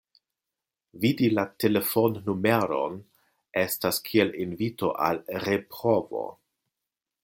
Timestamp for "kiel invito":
4.09-4.93